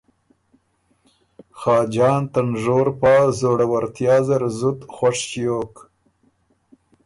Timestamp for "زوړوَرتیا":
3.39-4.15